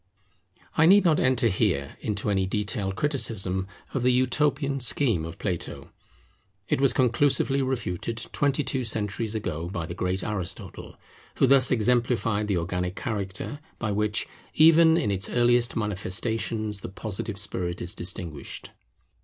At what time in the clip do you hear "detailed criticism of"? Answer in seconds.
2.47-4.01